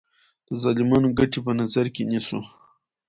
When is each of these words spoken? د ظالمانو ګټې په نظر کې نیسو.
د 0.47 0.49
ظالمانو 0.63 1.15
ګټې 1.17 1.39
په 1.45 1.51
نظر 1.61 1.85
کې 1.95 2.03
نیسو. 2.11 2.39